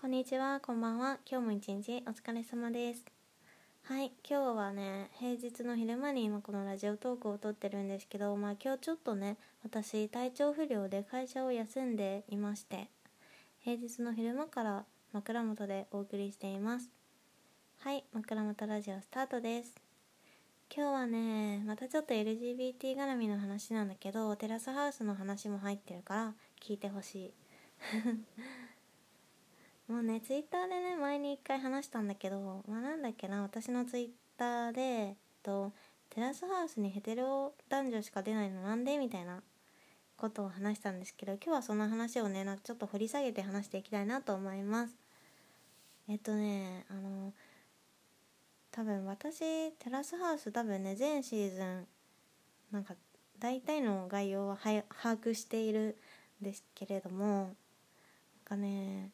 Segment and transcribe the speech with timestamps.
[0.00, 1.18] こんにちは、こんばんは。
[1.30, 3.04] 今日も一日お疲れ様です。
[3.82, 12.88] はい、今日はね、平日の昼間に今このラジオトークを撮ってるんですけど、まあ今日ちょっとね、私体調不良で会社を休んでいまして、
[13.62, 16.88] 平日の昼間から枕元でお送りしています。
[17.80, 19.74] はい、枕元ラジオスタートです。
[20.74, 27.32] 今日はね、またちょっと LGBT 絡みの話なんだけど、テラスハウスの話も入ってるから聞いてほしい。
[29.90, 35.72] もうねツイッターでね前に一回話したんだけど、まあ、なんだっけな私のツイッターで、えっと、
[36.10, 39.42] テラスハウスにヘテロ男女しか出ないのなんでみたいな
[40.16, 44.94] ことを話したんですけど今日はその話をねなちょっと掘り下げて話していきたいなと思います。
[46.08, 47.32] えっとねあの
[48.70, 51.86] 多分私テラスハウス多分ね全シーズン
[52.70, 52.94] なんか
[53.40, 55.96] 大体の概要はは把握している
[56.40, 57.54] んですけれどもなん
[58.44, 59.10] かね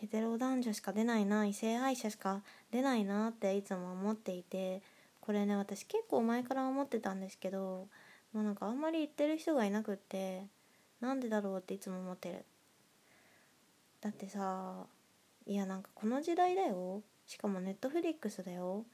[0.00, 4.80] ヘテロ男女しか出ないな異性愛者しか出ないなっていつも思っていて
[5.20, 7.88] これね私結構前から思ってたんですけど
[8.32, 10.46] もうなんかあんまり言ってる人がいなくって
[11.00, 12.44] なんでだろうっていつも思ってる。
[14.00, 14.86] だってさ
[15.46, 17.02] いやなんかこの時代だよ。
[17.26, 18.84] しかもネットフリックスだよ。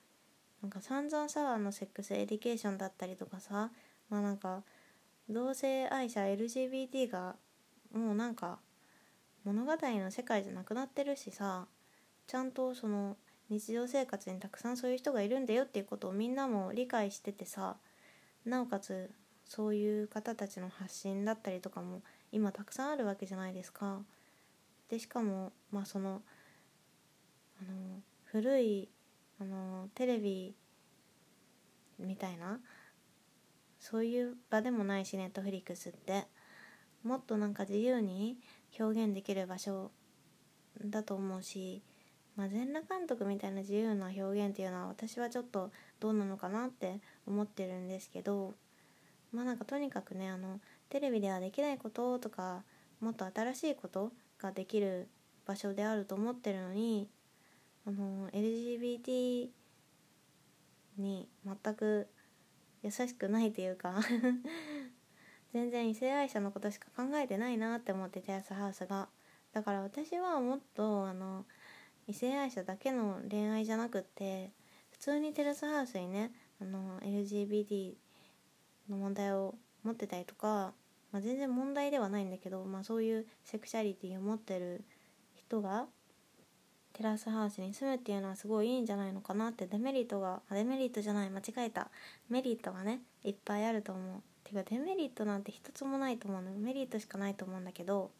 [0.62, 3.70] なんか散々さあの Sex Education だったりとかさ
[4.08, 4.62] まあなんか
[5.28, 7.36] 同性愛者 LGBT が
[7.92, 8.58] もうなんか
[9.44, 11.66] 物語の世界じゃなくなってるしさ
[12.26, 13.16] ちゃんとその
[13.50, 17.76] 日常生活にたくさんそういう人がいるんだよっていうことをみんなも理解しててさ
[18.44, 19.10] なおかつ
[19.44, 24.00] そういう方たちの発信だったりとかも今たくさんあるわけじゃないですか。
[24.88, 26.22] でしかもまあその
[27.60, 28.88] あの古い
[29.40, 30.54] あのテレビ
[31.98, 32.60] みたいな
[33.78, 36.24] そういう場でもないしネットフリックスって
[37.02, 38.38] もっとなんか自由に
[38.78, 39.90] 表現できる場所
[40.84, 41.82] だと思うし、
[42.36, 48.54] まあ、全裸監督みたいな自由な表現っていうのは私はちょっとどうなのかなって思ってるんですけど
[49.32, 52.62] まあなんかとにかくねあのテレビではできないこととか
[53.00, 55.08] もっと新しいことができる
[55.46, 57.08] 場所であると思ってるのに
[57.86, 59.48] あの LGBT
[60.96, 62.08] に全く
[62.82, 63.96] 優しくないというか
[65.54, 69.08] 全然異性愛者のことしか考えてないなって思ってテラスハウスが。
[69.52, 71.44] だから私はもっとあの
[72.08, 74.50] 異性愛者だけの恋愛じゃなくって
[74.90, 77.94] 普通にテラスハウスにねあの LGBT
[78.90, 79.54] の問題を
[79.84, 80.72] 持ってたりとか、
[81.12, 84.82] まあ、全然問題ではないんだけど、まあ、そういうセクシャリティを持ってる
[85.36, 85.86] 人が
[86.94, 91.92] テラスハウスに住むっていうのはすごいいいんじゃないのかなってデメリットがデメリットじゃない間違えた。
[92.28, 94.33] メリットがねいっぱいあると思う。
[94.44, 98.10] てかデメリットなんて一つもないと思うのメリットしかないと思うんだけど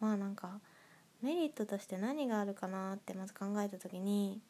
[0.00, 0.60] まあなんか
[1.22, 4.40] メリットとして何があるかなってまず考えた時に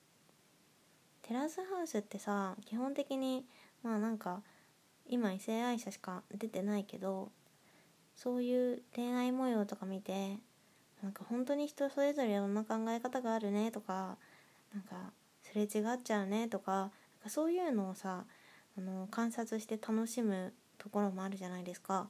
[1.22, 3.44] テラスハウスってさ基本的に
[3.82, 4.42] まあなんか
[5.06, 7.30] 今異性愛者しか出てないけど
[8.16, 10.38] そういう恋愛模様とか見て
[11.02, 14.16] なんか本当に人それぞれいろんな考え方があるねとか
[14.72, 15.12] なんか
[15.42, 16.90] すれ違っちゃうねとかなん
[17.24, 18.24] かそういうのをさ
[18.76, 22.08] あの観察して楽しむところもあるじゃないですか。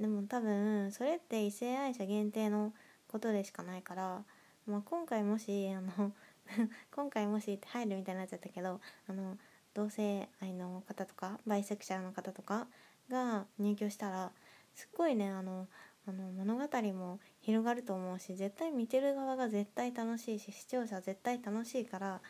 [0.00, 2.72] でも多分それって異性愛者限定の
[3.08, 4.22] ことでしかないから、
[4.66, 6.12] まあ、今回もしあの
[6.94, 9.36] 今回もしって入るみたいになっちゃったけどあの
[9.74, 12.68] 同性愛の方とかバイセクシャルの方とか
[13.08, 14.32] が入居したら
[14.74, 15.66] すっごいねあの
[16.06, 22.22] あの物語も広がると思うし絶対見てる側が絶対楽しいし視聴者絶対楽しいから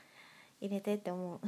[0.60, 1.40] 入れてって思う。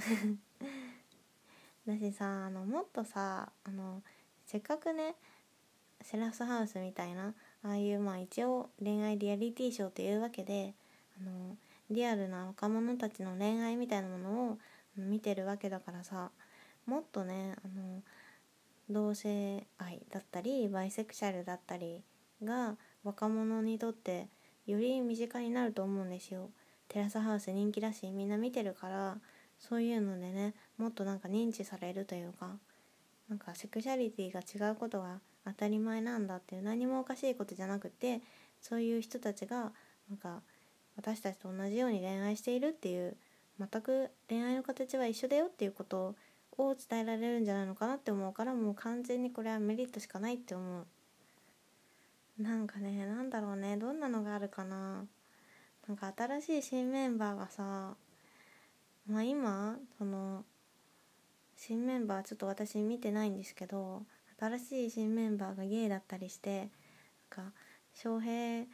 [1.86, 4.02] だしさあのもっとさあの
[4.46, 5.14] せっかくね
[6.02, 10.74] セラスハウスみたいなああいうまあ一応恋愛リアリティショーというわけで
[11.20, 11.56] あの
[11.91, 14.58] リアルな若者たちの恋愛みたいなものを
[14.96, 16.30] 見てるわけだからさ
[16.86, 18.02] もっとねあの
[18.88, 22.02] 同性愛だったりバイセクシャルだったり
[22.42, 24.28] が若者にとって
[24.66, 26.50] より身近になると思うんですよ。
[26.88, 29.18] テラスハウス人気だしみんな見てるから
[29.60, 32.57] そういうのでねもっとなんか認知されるというか
[33.28, 38.21] なんかセクシャリティが違うことが当たり前なんだっていう何もおかしいことじゃなくて
[38.60, 39.72] そういう人たちが
[40.09, 40.41] なんか
[40.97, 43.16] 私たちと同じように恋愛しているっていう
[43.59, 46.15] 全く恋愛の形は一緒だよっていうこと
[46.59, 50.86] を伝えられるんじゃないのかなって思うからもう完全にこれはメリットしかないって思う。
[52.42, 55.04] なんかねなんだろうねどんなのがあるかな。
[55.86, 57.95] なんか新しい新メンバーがさ
[59.10, 60.45] まあ今その
[61.57, 64.03] 新メンバーちょっと私見てないんですけど
[64.39, 66.68] 新しい新メンバーがゲイだったりしてなん
[67.48, 67.53] か
[67.92, 68.66] 翔平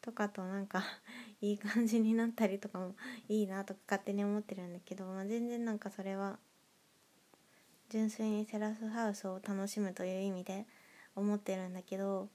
[0.00, 0.84] とかとなんか
[1.42, 2.94] いい感じになったりとかも
[3.28, 6.38] いいなとか勝手に思ってるんだけど、まあ、全然なんかそれは
[7.88, 10.66] 純粋にテラスハウスを楽しむという意味で
[11.16, 12.28] 思ってるんだけど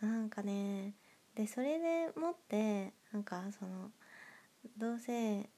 [0.00, 0.94] なんかね
[1.36, 3.92] でそれでもってなんかその
[4.76, 5.48] 同性愛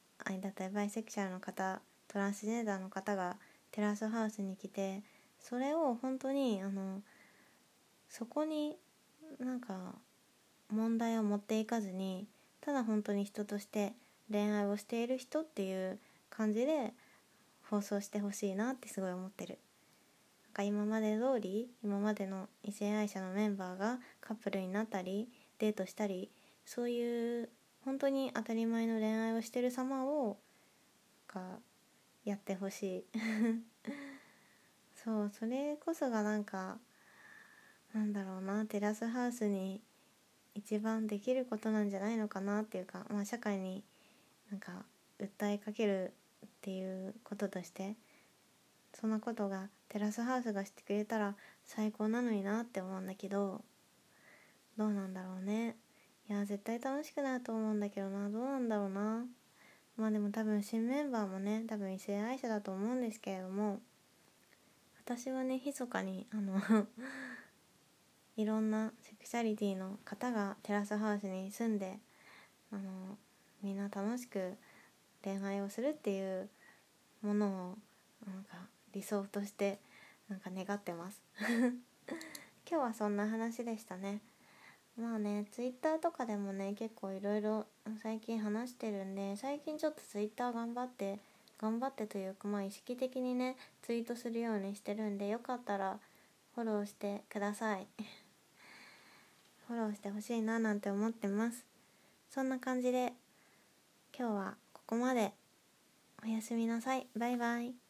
[0.40, 3.36] だったりバイセクシャルの方トランスジェンダーの方が
[3.70, 5.02] テラスハウスに来て
[5.38, 7.02] それを本当にあの
[8.08, 8.76] そこに
[9.38, 9.94] なんか
[10.70, 12.26] 問題を持っていかずに
[12.60, 13.92] ただ本当に人として
[14.30, 15.98] 恋愛をしている人っていう
[16.30, 16.92] 感じで
[17.70, 19.58] 放送してほしいなってすごい思ってる。
[20.46, 25.28] なんか今まで通り今までの異性愛者のメンバーがカップルになったり
[25.58, 26.30] デートしたり
[26.64, 27.50] そういう
[27.86, 30.38] 本当に当たり前の恋愛をしてる様を
[31.28, 31.60] か
[32.24, 33.04] やってほしい。
[34.96, 36.80] そうそれこそがなんか
[37.94, 39.80] なんだろうなテラスハウスに
[40.54, 43.84] 一番できることなんじゃないのかなっていうか、まあ、社会に
[44.50, 44.84] なんか
[45.20, 46.12] 訴えかける
[46.44, 47.94] っていうこととして
[48.94, 53.62] そんなことがテラスハウスがしてくれたら最高なのになって思うんだけど
[54.76, 55.76] どうなんだろうね。
[56.46, 58.30] 絶対楽しくなると思うんだけどな。
[58.30, 59.26] どうなんだろうな。
[59.96, 63.80] まあでも多分新メンバーもね多分異性愛者だと思うんですけれども。
[65.06, 66.60] 私はね密かにあの
[68.36, 72.00] いろんなセクシャリティの方がテラスハウスに住んで
[72.72, 73.16] あの
[73.62, 74.56] みんな楽しく
[75.22, 76.50] 恋愛をするっていう
[77.22, 77.78] もの
[78.26, 79.78] をなんか理想として
[80.28, 81.22] なんか願ってます。
[82.68, 84.20] 今日はそんな話でしたね。
[84.98, 87.66] まあねツイッターとかでもね結構いろいろ
[88.02, 91.18] 最近話してるんで最近ちょっとツイッター頑張って
[91.60, 95.98] 頑張ってというかまあ意識的にねツイートするようにしてるんでよかったら
[96.54, 97.86] フォローしてください。
[99.68, 101.66] フォローしてほしいななんて思ってます。
[102.30, 103.12] そんな感じで
[104.18, 105.32] 今日はここまで。
[106.22, 107.06] おやすみなさい。
[107.14, 107.85] バイバイ。